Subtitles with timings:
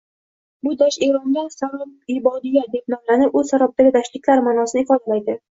[0.67, 5.39] Bu dasht Eronda Sarob-i bodiya deb nomlanib, u sarobdagi dashtliklar ma’nosini ifodalaydi.